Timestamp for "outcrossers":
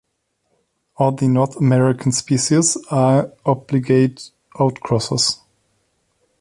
4.55-5.37